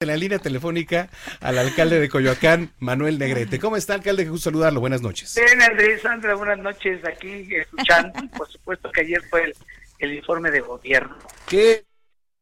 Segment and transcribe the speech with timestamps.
[0.00, 3.58] En la línea telefónica al alcalde de Coyoacán, Manuel Negrete.
[3.58, 4.22] ¿Cómo está, alcalde?
[4.22, 4.78] Qué gusto saludarlo.
[4.78, 5.34] Buenas noches.
[5.34, 7.04] Bien, Andrés, Sandra, buenas noches.
[7.04, 8.12] Aquí escuchando.
[8.38, 9.54] Por supuesto que ayer fue el,
[9.98, 11.16] el informe de gobierno.
[11.48, 11.84] ¿Qué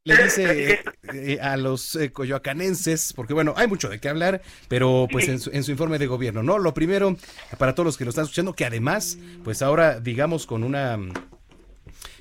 [0.05, 0.81] le dice
[1.15, 5.41] eh, a los eh, coyoacanenses, porque bueno, hay mucho de qué hablar, pero pues en
[5.41, 6.59] su, en su, informe de gobierno, ¿no?
[6.59, 7.17] Lo primero,
[7.57, 10.99] para todos los que lo están escuchando, que además, pues ahora, digamos, con una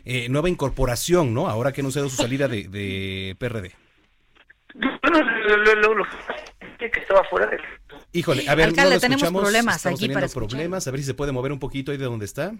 [0.06, 1.50] eh, nueva incorporación, ¿no?
[1.50, 3.74] Ahora que no se ha dado su salida de, de PRD.
[5.24, 6.06] Bueno, lo, lo, lo,
[6.78, 7.60] que estaba fuera del...
[8.12, 10.48] Híjole, a ver, Alcalde, no lo tenemos escuchamos, problemas estamos aquí para escuchar.
[10.50, 12.54] problemas, a ver si se puede mover un poquito ahí de donde está.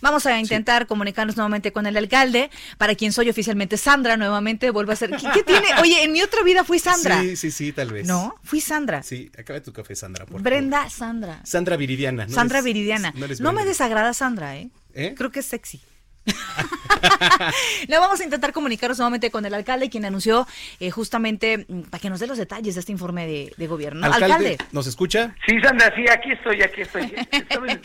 [0.00, 4.92] Vamos a intentar comunicarnos nuevamente con el alcalde, para quien soy oficialmente Sandra, nuevamente vuelvo
[4.92, 5.10] a ser.
[5.10, 5.66] ¿Qué, qué tiene?
[5.82, 7.20] Oye, en mi otra vida fui Sandra.
[7.22, 8.06] Sí, sí, sí, tal vez.
[8.06, 9.02] No, fui Sandra.
[9.02, 10.92] Sí, acaba tu café, Sandra, por Brenda favor.
[10.92, 11.40] Sandra.
[11.44, 12.26] Sandra Viridiana.
[12.26, 13.12] ¿no Sandra eres- Viridiana.
[13.16, 14.70] no No me desagrada Sandra, ¿eh?
[14.94, 15.14] ¿Eh?
[15.16, 15.80] Creo que es sexy.
[17.88, 20.46] Le vamos a intentar comunicarnos nuevamente con el alcalde, quien anunció
[20.80, 24.06] eh, justamente mm, para que nos dé los detalles de este informe de, de gobierno.
[24.06, 24.12] ¿no?
[24.12, 25.34] Alcalde, ¿nos escucha?
[25.46, 27.12] Sí, Sandra, sí, aquí estoy, aquí estoy.
[27.30, 27.80] Estaba en,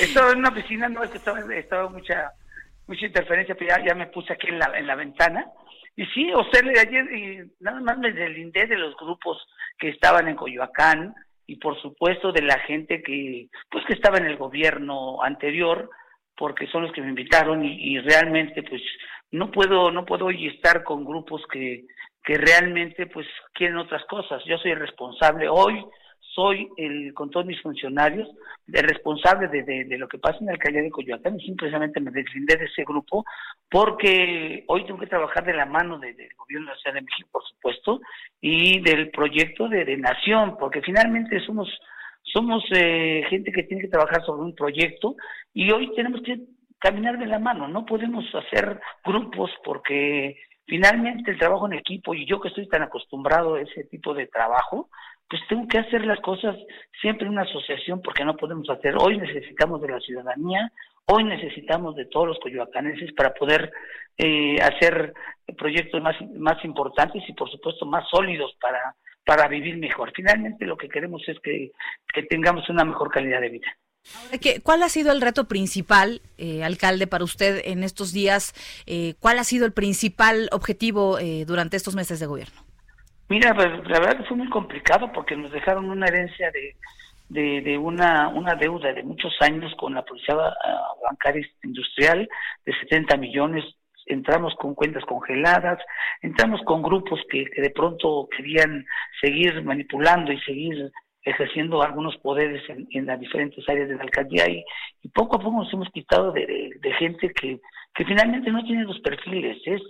[0.00, 2.32] estaba en una oficina, no, es que estaba, estaba mucha
[2.88, 5.46] mucha interferencia, pero ya, ya me puse aquí en la, en la ventana.
[5.94, 9.36] Y sí, o sea, ayer y nada más me deslindé de los grupos
[9.78, 11.14] que estaban en Coyoacán
[11.46, 15.90] y por supuesto de la gente que pues que estaba en el gobierno anterior
[16.38, 18.82] porque son los que me invitaron y, y realmente pues
[19.32, 21.84] no puedo no puedo hoy estar con grupos que
[22.24, 24.42] que realmente pues quieren otras cosas.
[24.44, 25.84] Yo soy el responsable hoy
[26.34, 28.28] soy el, con todos mis funcionarios,
[28.72, 32.12] el responsable de, de, lo que pasa en la alcaldía de Coyoacán y simplemente me
[32.12, 33.24] deslindé de ese grupo
[33.68, 37.02] porque hoy tengo que trabajar de la mano de- del gobierno de la Ciudad de
[37.02, 38.00] México, por supuesto,
[38.40, 41.68] y del proyecto de, de nación, porque finalmente somos
[42.38, 45.16] somos eh, gente que tiene que trabajar sobre un proyecto
[45.52, 46.38] y hoy tenemos que
[46.78, 52.26] caminar de la mano, no podemos hacer grupos porque finalmente el trabajo en equipo y
[52.26, 54.88] yo que estoy tan acostumbrado a ese tipo de trabajo,
[55.28, 56.54] pues tengo que hacer las cosas
[57.00, 58.94] siempre en una asociación porque no podemos hacer.
[58.96, 60.70] Hoy necesitamos de la ciudadanía,
[61.06, 63.72] hoy necesitamos de todos los coyoacanenses para poder
[64.16, 65.12] eh, hacer
[65.56, 68.94] proyectos más, más importantes y por supuesto más sólidos para,
[69.28, 70.10] para vivir mejor.
[70.16, 71.70] Finalmente lo que queremos es que,
[72.14, 73.66] que tengamos una mejor calidad de vida.
[74.62, 78.54] ¿Cuál ha sido el reto principal, eh, alcalde, para usted en estos días?
[78.86, 82.58] Eh, ¿Cuál ha sido el principal objetivo eh, durante estos meses de gobierno?
[83.28, 86.76] Mira, pues, la verdad que fue muy complicado porque nos dejaron una herencia de,
[87.28, 92.26] de, de una, una deuda de muchos años con la Policía ah, Bancaria Industrial
[92.64, 93.62] de 70 millones.
[94.08, 95.78] Entramos con cuentas congeladas,
[96.22, 98.84] entramos con grupos que, que de pronto querían
[99.20, 100.90] seguir manipulando y seguir
[101.22, 104.64] ejerciendo algunos poderes en, las diferentes áreas de la alcaldía y,
[105.14, 107.60] poco a poco nos hemos quitado de, de- de gente que,
[107.94, 109.58] que finalmente no tiene los perfiles.
[109.66, 109.82] Es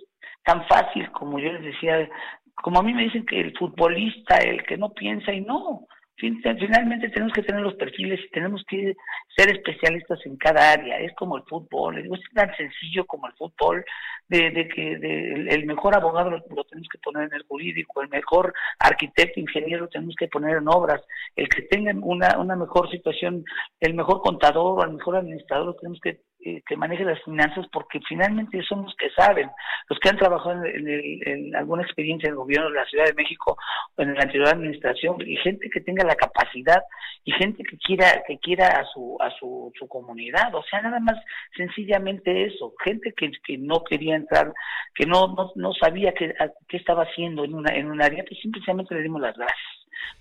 [0.44, 2.08] tan fácil como yo les decía,
[2.54, 5.86] como a mí me dicen que el futbolista, el que no piensa y no.
[6.18, 8.94] Fin- Finalmente tenemos que tener los perfiles y tenemos que
[9.36, 10.98] ser especialistas en cada área.
[10.98, 13.84] Es como el fútbol, es tan sencillo como el fútbol,
[14.28, 18.02] de, de que de- el mejor abogado lo, lo tenemos que poner en el jurídico,
[18.02, 21.00] el mejor arquitecto, ingeniero lo tenemos que poner en obras,
[21.36, 23.44] el que tenga una, una mejor situación,
[23.80, 27.66] el mejor contador o el mejor administrador lo tenemos que eh, que maneje las finanzas
[27.72, 29.50] porque finalmente son los que saben,
[29.88, 32.84] los que han trabajado en, en el- en alguna experiencia en el gobierno de la
[32.86, 33.56] Ciudad de México
[33.96, 36.82] o en la anterior administración y gente que tenga la capacidad
[37.24, 41.00] y gente que quiera que quiera a su a su, su comunidad, o sea, nada
[41.00, 41.16] más
[41.56, 44.52] sencillamente eso, gente que, que no quería entrar,
[44.94, 46.34] que no no, no sabía qué,
[46.68, 49.58] qué estaba haciendo en una en un área, pues simplemente le dimos las gracias.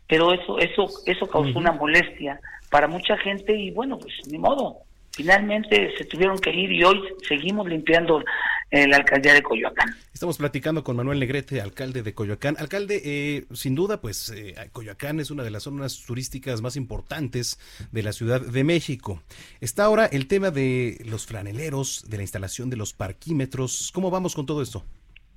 [0.08, 2.40] Pero eso eso eso causó una molestia
[2.72, 4.78] para mucha gente y bueno, pues ni modo,
[5.18, 8.24] finalmente se tuvieron que ir y hoy seguimos limpiando
[8.70, 9.96] eh, la alcaldía de Coyoacán.
[10.14, 12.56] Estamos platicando con Manuel Negrete, alcalde de Coyoacán.
[12.60, 17.60] Alcalde, eh, sin duda, pues eh, Coyoacán es una de las zonas turísticas más importantes
[17.92, 19.24] de la Ciudad de México.
[19.60, 23.92] Está ahora el tema de los franeleros, de la instalación de los parquímetros.
[23.94, 24.86] ¿Cómo vamos con todo esto?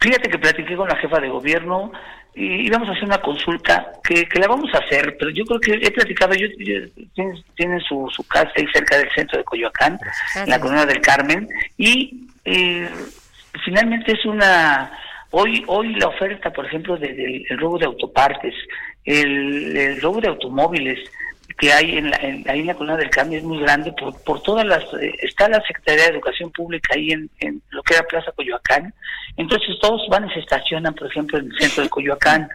[0.01, 1.93] Fíjate que platiqué con la jefa de gobierno
[2.35, 5.61] y íbamos a hacer una consulta que, que la vamos a hacer, pero yo creo
[5.61, 9.45] que he platicado, yo, yo- tienen, tienen su, su casa ahí cerca del centro de
[9.45, 9.99] Coyoacán,
[10.37, 12.89] en la colonia del Carmen, y eh,
[13.65, 14.91] finalmente es una
[15.33, 18.55] hoy hoy la oferta por ejemplo del robo de autopartes
[19.05, 20.99] el, robo de automóviles
[21.61, 24.19] que hay en la, en, ahí en la columna del cambio es muy grande por,
[24.25, 27.95] por todas las eh, está la Secretaría de Educación Pública ahí en, en, lo que
[27.95, 28.95] era Plaza Coyoacán.
[29.37, 32.49] Entonces todos van y se estacionan por ejemplo en el centro de Coyoacán.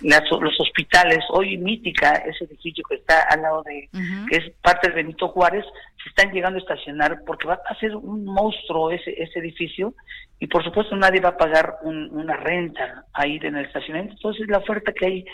[0.00, 3.88] Los hospitales hoy Mítica ese edificio que está al lado de
[4.28, 5.64] que es parte de Benito Juárez
[6.02, 9.94] se están llegando a estacionar porque va a ser un monstruo ese ese edificio
[10.42, 14.14] y por supuesto nadie va a pagar una renta ahí en el estacionamiento.
[14.14, 15.24] Entonces la oferta que hay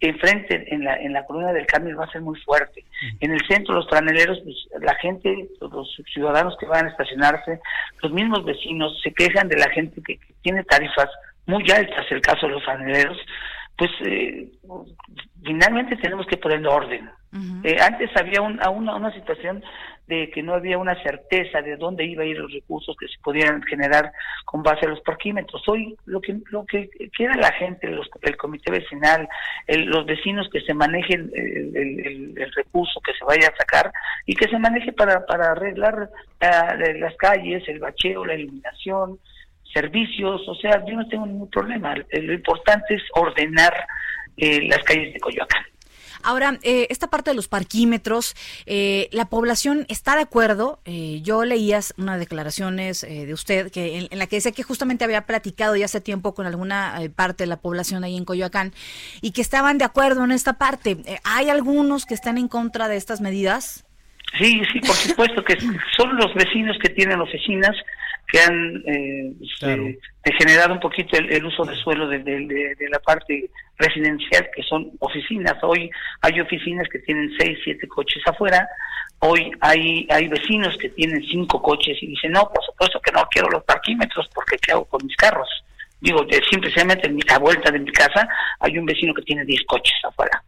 [0.00, 2.84] enfrente en la, en la columna del cambio va a ser muy fuerte.
[3.20, 7.58] En el centro, los franeleros, pues, la gente, los ciudadanos que van a estacionarse,
[8.02, 11.08] los mismos vecinos se quejan de la gente que, tiene tarifas
[11.46, 13.18] muy altas, el caso de los franeleros,
[13.80, 14.46] pues eh,
[15.42, 17.08] finalmente tenemos que poner orden.
[17.64, 19.62] Eh, antes había una, una situación
[20.06, 23.18] de que no había una certeza de dónde iba a ir los recursos que se
[23.22, 24.12] podían generar
[24.44, 25.66] con base a los parquímetros.
[25.66, 29.26] Hoy lo que lo que quiera la gente, el comité vecinal,
[29.66, 33.90] los vecinos que se manejen el, recurso que se vaya a sacar
[34.26, 36.10] y que se maneje para, para arreglar
[36.42, 39.18] uh, las calles, el bacheo, la iluminación,
[39.72, 41.94] servicios, o sea, yo no tengo ningún problema.
[41.94, 43.72] Lo importante es ordenar
[44.36, 45.64] eh, las calles de Coyoacán.
[46.22, 48.34] Ahora, eh, esta parte de los parquímetros,
[48.66, 50.80] eh, la población está de acuerdo.
[50.84, 55.22] Eh, yo leía unas declaraciones de usted que en, la que decía que justamente había
[55.22, 58.72] platicado ya hace tiempo con alguna parte de la población ahí en Coyoacán
[59.22, 60.98] y que estaban de acuerdo en esta parte.
[61.24, 63.86] ¿Hay algunos que están en contra de estas medidas?
[64.38, 65.58] Sí, sí, por supuesto que
[65.96, 67.74] son los vecinos que tienen oficinas
[68.30, 73.50] que han eh, este, degenerado un poquito el, uso de suelo de, de, la parte
[73.76, 75.56] residencial, que son oficinas.
[75.62, 75.90] Hoy
[76.20, 78.68] hay oficinas que tienen seis, siete coches afuera.
[79.20, 83.26] Hoy hay, hay vecinos que tienen cinco coches y dicen, no, por supuesto que no
[83.30, 85.48] quiero los parquímetros porque ¿qué hago con mis carros?
[86.00, 88.26] Digo, simplemente en a vuelta de mi casa
[88.60, 90.42] hay un vecino que tiene diez coches afuera.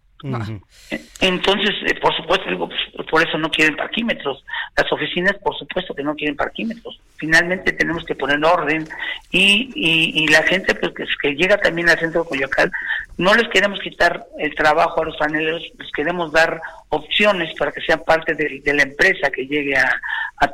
[1.21, 4.45] Entonces, eh, por supuesto, digo, pues, por eso no quieren parquímetros.
[4.77, 7.01] Las oficinas, por supuesto que no quieren parquímetros.
[7.17, 8.89] Finalmente tenemos que poner orden
[9.31, 12.71] y, y, la gente pues, que, llega también al centro de Coyoacán,
[13.17, 16.61] no les queremos quitar el trabajo a los paneles, les queremos dar
[16.93, 20.01] opciones para que sean parte de, la empresa que llegue a,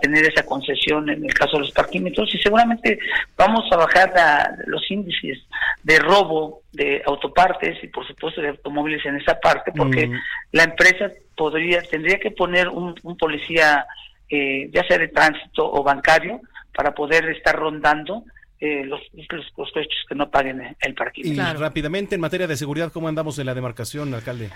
[0.02, 2.98] tener esa concesión en el caso de los parquímetros y seguramente
[3.38, 4.12] vamos a bajar
[4.66, 5.38] los índices
[5.82, 10.20] de robo de autopartes y por supuesto de automóviles en esa parte porque mm.
[10.52, 13.86] la empresa podría tendría que poner un, policía
[14.28, 16.42] eh, ya sea de tránsito o bancario
[16.74, 18.24] para poder estar rondando
[18.60, 19.00] eh, los,
[19.30, 21.22] los, coches que no paguen el parking.
[21.24, 24.50] Y rápidamente, en materia de seguridad, ¿cómo andamos en la demarcación, alcalde?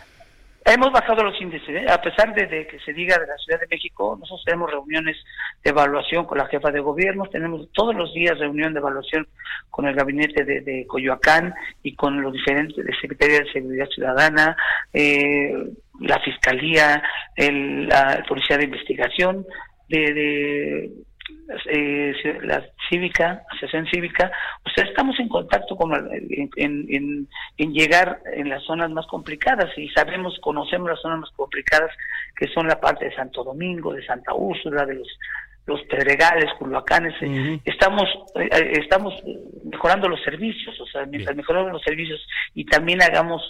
[0.64, 1.86] Hemos bajado los índices, ¿eh?
[1.88, 5.16] a pesar de, que se diga de la Ciudad de México, nosotros tenemos reuniones
[5.64, 9.26] de evaluación con la jefa de gobierno, tenemos todos los días reunión de evaluación
[9.70, 14.56] con el gabinete de, Coyoacán y con los diferentes de Secretaría de Seguridad Ciudadana,
[14.92, 15.52] eh,
[16.00, 17.02] la Fiscalía,
[17.34, 19.44] el, la Policía de Investigación,
[19.88, 20.90] de
[21.66, 24.30] eh, la cívica, asociación cívica,
[24.64, 25.92] o sea, estamos en contacto con
[26.56, 31.90] en, llegar en las zonas más complicadas y sabemos, conocemos las zonas más complicadas
[32.36, 35.08] que son la parte de Santo Domingo, de Santa Úrsula, de los
[35.66, 39.14] los Pedregales, Culhuacanes, eh, estamos eh, eh, estamos
[39.64, 42.20] mejorando los servicios, o sea, mientras mejoramos los servicios
[42.54, 43.42] y también hagamos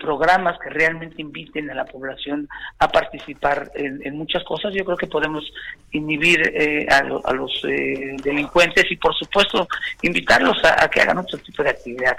[0.00, 5.06] programas que realmente inviten a la población a participar en, muchas cosas, yo creo que
[5.06, 5.44] podemos
[5.92, 7.62] inhibir a, a, los
[8.22, 9.68] delincuentes y por supuesto
[10.02, 12.18] invitarlos a, que hagan otro tipo de actividades.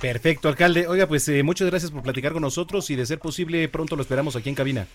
[0.00, 0.86] Perfecto, alcalde.
[0.86, 4.36] Oiga, pues muchas gracias por platicar con nosotros y de ser posible pronto lo esperamos
[4.36, 4.86] aquí en cabina.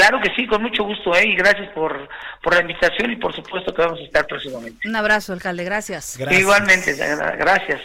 [0.00, 1.28] Claro que sí, con mucho gusto, ¿eh?
[1.28, 2.08] y gracias por,
[2.42, 4.88] por la invitación y por supuesto que vamos a estar próximamente.
[4.88, 6.16] Un abrazo, alcalde, gracias.
[6.16, 6.40] gracias.
[6.40, 7.82] Igualmente, gracias.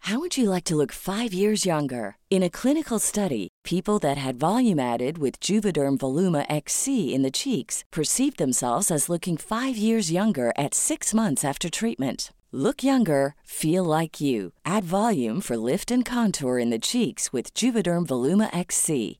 [0.00, 2.16] How would you like to look five years younger?
[2.28, 7.30] In a clinical study, people that had volume added with Juvederm Voluma XC in the
[7.30, 12.32] cheeks perceived themselves as looking five years younger at six months after treatment.
[12.50, 14.54] Look younger, feel like you.
[14.64, 19.19] Add volume for lift and contour in the cheeks with Juvederm Voluma XC.